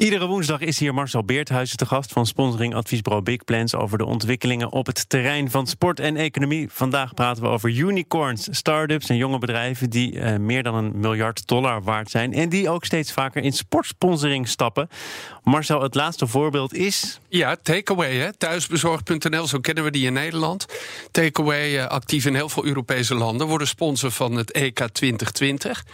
[0.00, 4.04] Iedere woensdag is hier Marcel Beerthuizen te gast van sponsoring adviesbureau Big Plans over de
[4.04, 6.68] ontwikkelingen op het terrein van sport en economie.
[6.70, 11.46] Vandaag praten we over unicorns, start-ups en jonge bedrijven die uh, meer dan een miljard
[11.46, 14.88] dollar waard zijn en die ook steeds vaker in sportsponsoring stappen.
[15.42, 17.20] Marcel, het laatste voorbeeld is.
[17.28, 20.66] Ja, Takeaway, thuisbezorgd.nl, zo kennen we die in Nederland.
[21.10, 25.84] Takeaway, uh, actief in heel veel Europese landen, worden sponsor van het EK 2020.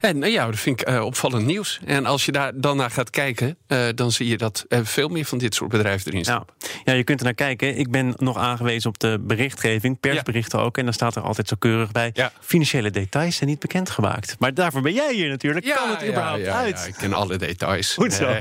[0.00, 1.80] En uh, ja, dat vind ik opvallend nieuws.
[1.84, 3.45] En als je daar dan naar gaat kijken,
[3.94, 6.44] dan zie je dat er veel meer van dit soort bedrijven erin staan.
[6.58, 6.68] Ja.
[6.84, 7.78] ja, je kunt er naar kijken.
[7.78, 10.64] Ik ben nog aangewezen op de berichtgeving, persberichten ja.
[10.64, 10.78] ook.
[10.78, 12.10] En dan staat er altijd zo keurig bij.
[12.14, 12.32] Ja.
[12.40, 14.36] Financiële details zijn niet bekendgemaakt.
[14.38, 15.74] Maar daarvoor ben jij hier natuurlijk.
[15.74, 16.78] kan het überhaupt uit?
[16.78, 17.94] Ja, ik ken alle details.
[17.94, 18.36] Goed zo.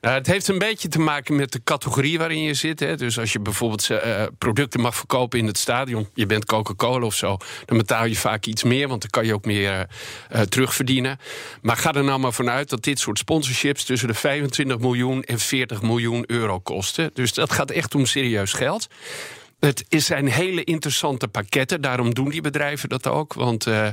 [0.00, 2.80] Nou, het heeft een beetje te maken met de categorie waarin je zit.
[2.80, 2.96] Hè.
[2.96, 7.14] Dus als je bijvoorbeeld uh, producten mag verkopen in het stadion, je bent Coca-Cola of
[7.14, 9.86] zo, dan betaal je vaak iets meer, want dan kan je ook meer
[10.32, 11.18] uh, terugverdienen.
[11.62, 15.38] Maar ga er nou maar vanuit dat dit soort sponsorships tussen de 25 miljoen en
[15.38, 17.10] 40 miljoen euro kosten.
[17.14, 18.88] Dus dat gaat echt om serieus geld.
[19.66, 21.80] Het zijn hele interessante pakketten.
[21.80, 23.34] Daarom doen die bedrijven dat ook.
[23.34, 23.88] Want uh,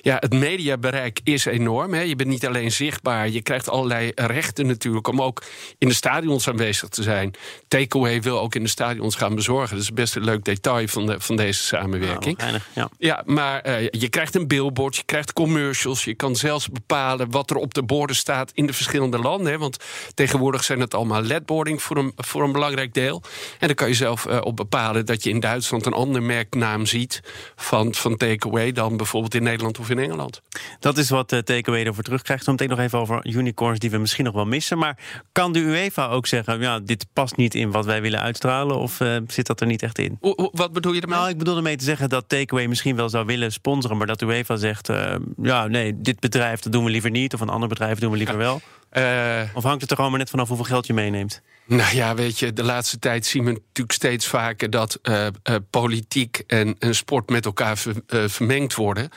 [0.00, 1.94] ja, het mediabereik is enorm.
[1.94, 2.00] Hè.
[2.00, 3.28] Je bent niet alleen zichtbaar.
[3.28, 5.42] Je krijgt allerlei rechten natuurlijk om ook
[5.78, 7.34] in de stadions aanwezig te zijn.
[7.68, 9.76] Takeaway wil ook in de stadions gaan bezorgen.
[9.76, 12.38] Dat is best een leuk detail van, de, van deze samenwerking.
[12.38, 12.88] Nou, ja.
[12.98, 16.04] ja, maar uh, je krijgt een billboard, je krijgt commercials.
[16.04, 19.52] Je kan zelfs bepalen wat er op de borden staat in de verschillende landen.
[19.52, 19.58] Hè.
[19.58, 19.76] Want
[20.14, 23.22] tegenwoordig zijn het allemaal ledboarding voor een, voor een belangrijk deel.
[23.58, 26.86] En dan kan je zelf uh, op bepalen dat je in Duitsland een andere merknaam
[26.86, 27.20] ziet
[27.56, 30.42] van, van Takeaway dan bijvoorbeeld in Nederland of in Engeland.
[30.80, 32.46] Dat is wat uh, Takeaway ervoor terugkrijgt.
[32.46, 34.78] Meteen nog even over unicorns die we misschien nog wel missen.
[34.78, 34.98] Maar
[35.32, 38.76] kan de UEFA ook zeggen, ja, dit past niet in wat wij willen uitstralen?
[38.76, 40.16] Of uh, zit dat er niet echt in?
[40.20, 41.18] O, wat bedoel je ermee?
[41.18, 44.22] Nou, ik bedoel ermee te zeggen dat Takeaway misschien wel zou willen sponsoren, maar dat
[44.22, 47.68] UEFA zegt, uh, ja, nee, dit bedrijf dat doen we liever niet, of een ander
[47.68, 48.40] bedrijf doen we liever ja.
[48.40, 48.60] wel.
[48.92, 51.42] Uh, of hangt het er gewoon maar net vanaf hoeveel geld je meeneemt?
[51.66, 55.56] Nou ja, weet je, de laatste tijd zien we natuurlijk steeds vaker dat uh, uh,
[55.70, 59.08] politiek en, en, sport met elkaar ver, vermengd worden.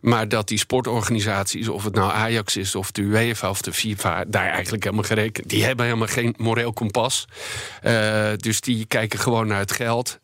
[0.00, 4.24] Maar dat die sportorganisaties, of het nou Ajax is, of de UEFA of de FIFA,
[4.24, 5.48] daar eigenlijk helemaal gerekend.
[5.48, 7.28] Die hebben helemaal geen moreel kompas.
[8.36, 10.18] dus die kijken gewoon naar het geld.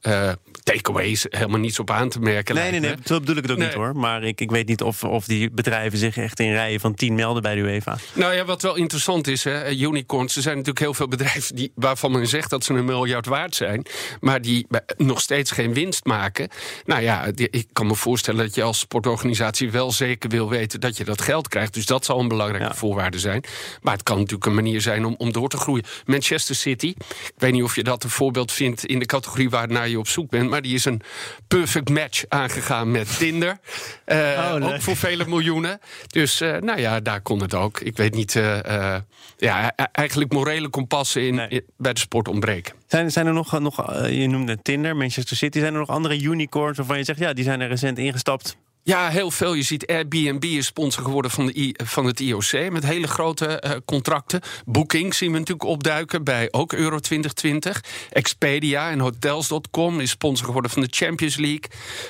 [0.73, 2.55] Takeaways helemaal niets op aan te merken.
[2.55, 3.67] Nee, nee, nee, zo bedoel ik het ook nee.
[3.67, 3.97] niet hoor.
[3.97, 7.15] Maar ik, ik weet niet of, of die bedrijven zich echt in rijen van tien
[7.15, 7.97] melden bij de UEFA.
[8.13, 10.37] Nou ja, wat wel interessant is, hè, unicorns.
[10.37, 13.55] Er zijn natuurlijk heel veel bedrijven die, waarvan men zegt dat ze een miljard waard
[13.55, 13.87] zijn,
[14.21, 16.49] maar die nog steeds geen winst maken.
[16.85, 20.97] Nou ja, ik kan me voorstellen dat je als sportorganisatie wel zeker wil weten dat
[20.97, 21.75] je dat geld krijgt.
[21.75, 22.75] Dus dat zal een belangrijke ja.
[22.75, 23.45] voorwaarde zijn.
[23.83, 25.85] Maar het kan natuurlijk een manier zijn om, om door te groeien.
[26.07, 29.89] Manchester City, ik weet niet of je dat een voorbeeld vindt in de categorie waarnaar
[29.89, 31.01] je op zoek bent, maar die is een
[31.49, 33.59] perfect match aangegaan met Tinder.
[34.07, 35.81] Uh, oh, ook voor vele miljoenen.
[36.07, 37.81] Dus uh, nou ja, daar kon het ook.
[37.81, 38.97] Ik weet niet, uh,
[39.37, 41.49] ja, eigenlijk morele kompassen in, nee.
[41.49, 42.75] in, bij de sport ontbreken.
[42.87, 46.77] Zijn, zijn er nog, nog, je noemde Tinder, Manchester City, zijn er nog andere unicorns
[46.77, 48.57] waarvan je zegt, ja, die zijn er recent ingestapt?
[48.89, 49.55] Ja, heel veel.
[49.55, 53.63] Je ziet Airbnb is sponsor geworden van, de I, van het IOC met hele grote
[53.67, 54.41] uh, contracten.
[54.67, 57.85] Booking zien we natuurlijk opduiken bij ook Euro 2020.
[58.11, 61.65] Expedia en Hotels.com is sponsor geworden van de Champions League.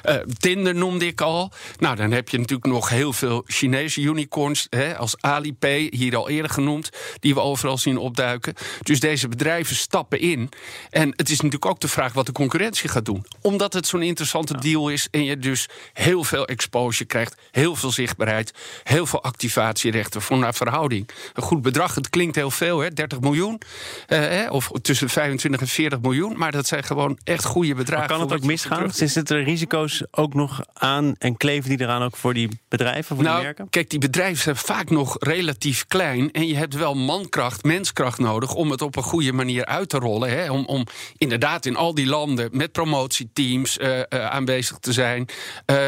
[0.05, 1.53] Uh, Tinder noemde ik al.
[1.79, 6.29] Nou, dan heb je natuurlijk nog heel veel Chinese unicorns, hè, als Alipay, hier al
[6.29, 6.91] eerder genoemd,
[7.21, 8.55] die we overal zien opduiken.
[8.83, 10.49] Dus deze bedrijven stappen in.
[10.91, 13.27] En het is natuurlijk ook de vraag wat de concurrentie gaat doen.
[13.41, 17.91] Omdat het zo'n interessante deal is en je dus heel veel exposure krijgt, heel veel
[17.91, 21.09] zichtbaarheid, heel veel activatierechten voor naar verhouding.
[21.35, 23.61] Een goed bedrag, het klinkt heel veel, hè, 30 miljoen,
[24.07, 24.21] eh,
[24.51, 28.09] of tussen 25 en 40 miljoen, maar dat zijn gewoon echt goede bedragen.
[28.09, 28.91] Maar kan het ook misgaan?
[28.93, 33.25] Zitten er risico's ook nog aan en kleven die eraan ook voor die bedrijven, voor
[33.25, 33.69] nou, die merken?
[33.71, 38.55] Kijk, die bedrijven zijn vaak nog relatief klein en je hebt wel mankracht, menskracht nodig
[38.55, 40.31] om het op een goede manier uit te rollen.
[40.31, 40.87] Hè, om, om
[41.17, 45.29] inderdaad in al die landen met promotieteams uh, uh, aanwezig te zijn.
[45.67, 45.87] Uh,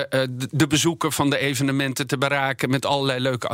[0.60, 3.48] de bezoeker van de evenementen te beraken met allerlei leuke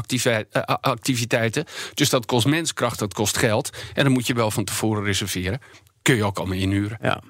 [0.80, 1.64] activiteiten.
[1.94, 3.70] Dus dat kost menskracht, dat kost geld.
[3.94, 5.60] En dan moet je wel van tevoren reserveren.
[6.02, 6.98] Kun je ook allemaal inhuren.
[7.02, 7.22] Ja.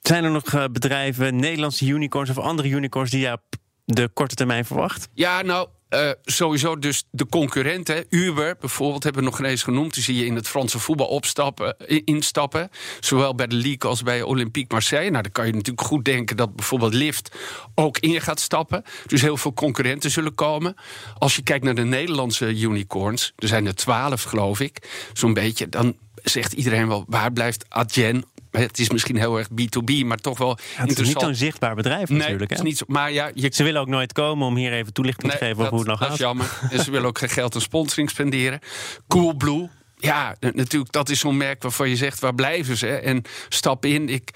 [0.00, 3.42] Zijn er nog bedrijven, Nederlandse unicorns of andere unicorns die je op
[3.84, 5.08] de korte termijn verwacht?
[5.14, 8.04] Ja, nou, uh, sowieso dus de concurrenten.
[8.08, 9.94] Uber bijvoorbeeld hebben we nog eens genoemd.
[9.94, 12.70] Die zie je in het Franse voetbal opstappen, instappen.
[13.00, 15.10] Zowel bij de League als bij Olympique Marseille.
[15.10, 17.36] Nou, dan kan je natuurlijk goed denken dat bijvoorbeeld Lyft
[17.74, 18.84] ook in gaat stappen.
[19.06, 20.74] Dus heel veel concurrenten zullen komen.
[21.18, 25.68] Als je kijkt naar de Nederlandse unicorns, er zijn er twaalf geloof ik, zo'n beetje,
[25.68, 30.38] dan zegt iedereen wel, waar blijft Adyen het is misschien heel erg B2B, maar toch
[30.38, 32.50] wel ja, het is niet zo'n zichtbaar bedrijf nee, natuurlijk.
[32.50, 33.48] Het is niet zo, maar ja, je...
[33.52, 35.98] Ze willen ook nooit komen om hier even toelichting te geven over hoe het nog
[35.98, 36.08] gaat.
[36.08, 36.58] Dat is jammer.
[36.70, 38.60] en ze willen ook geen geld aan sponsoring spenderen.
[39.08, 39.68] Coolblue,
[40.00, 42.88] ja, natuurlijk, dat is zo'n merk waarvan je zegt, waar blijven ze?
[42.88, 44.08] En stap in.
[44.08, 44.30] Ik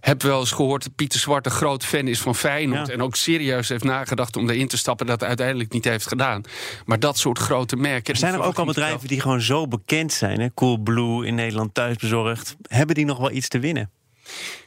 [0.00, 2.88] heb wel eens gehoord dat Pieter Zwart een groot fan is van Feyenoord.
[2.88, 5.06] En ook serieus heeft nagedacht om erin te stappen.
[5.06, 6.42] Dat uiteindelijk niet heeft gedaan.
[6.84, 8.12] Maar dat soort grote merken.
[8.12, 10.40] Er zijn er ook al bedrijven die gewoon zo bekend zijn.
[10.40, 10.54] Hè?
[10.54, 12.56] Coolblue in Nederland thuisbezorgd.
[12.62, 13.90] Hebben die nog wel iets te winnen?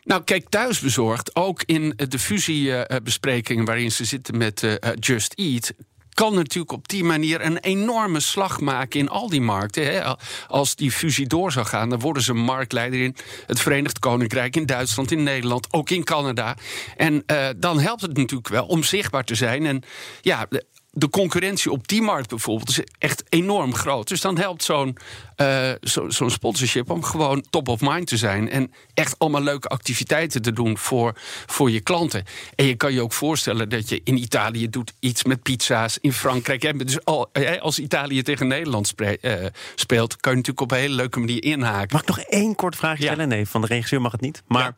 [0.04, 5.74] Nou, kijk, thuisbezorgd, ook in de fusiebesprekingen waarin ze zitten met uh, Just Eat,
[6.18, 9.86] kan natuurlijk op die manier een enorme slag maken in al die markten.
[9.86, 10.16] Hè.
[10.48, 13.16] Als die fusie door zou gaan, dan worden ze marktleider in
[13.46, 16.56] het Verenigd Koninkrijk, in Duitsland, in Nederland, ook in Canada.
[16.96, 19.66] En uh, dan helpt het natuurlijk wel om zichtbaar te zijn.
[19.66, 19.84] En
[20.22, 20.48] ja,
[20.92, 24.08] de concurrentie op die markt bijvoorbeeld is echt enorm groot.
[24.08, 24.98] Dus dan helpt zo'n
[25.42, 25.72] uh,
[26.08, 28.50] zo'n sponsorship om gewoon top of mind te zijn.
[28.50, 31.14] En echt allemaal leuke activiteiten te doen voor,
[31.46, 32.24] voor je klanten.
[32.56, 35.98] En je kan je ook voorstellen dat je in Italië doet iets met pizza's.
[36.02, 36.62] In Frankrijk.
[36.62, 37.30] Hè, dus al,
[37.60, 39.46] als Italië tegen Nederland uh,
[39.76, 41.90] speelt, kan je natuurlijk op een hele leuke manier inhaken.
[41.92, 43.28] Mag ik nog één kort vraag stellen?
[43.28, 44.44] Nee, van de regisseur mag het niet.
[44.48, 44.76] Maar ja,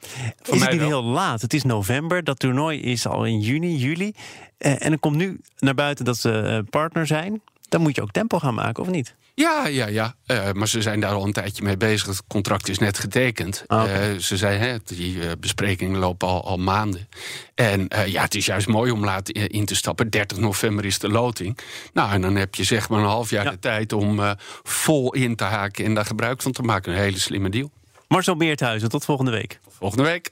[0.54, 1.42] is het niet heel laat?
[1.42, 2.24] Het is november.
[2.24, 4.14] Dat toernooi is al in juni, juli.
[4.60, 7.42] Uh, en er komt nu naar buiten dat ze partner zijn.
[7.70, 9.16] Dan moet je ook tempo gaan maken, of niet?
[9.40, 10.16] Ja, ja, ja.
[10.28, 12.08] Uh, maar ze zijn daar al een tijdje mee bezig.
[12.08, 13.64] Het contract is net getekend.
[13.68, 14.14] Ah, okay.
[14.14, 17.08] uh, ze zijn, hè, die uh, besprekingen lopen al, al maanden.
[17.56, 20.10] En ja, het is juist mooi om laat in te stappen.
[20.10, 21.58] 30 november is de loting.
[21.94, 23.52] Nou, en dan heb je zeg maar een half jaar ja.
[23.52, 26.92] de tijd om vol in te haken en daar gebruik van te maken.
[26.92, 27.72] Een hele slimme deal.
[28.08, 29.60] Marcel Beerthuizen, tot volgende week.
[29.70, 30.32] Volgende week.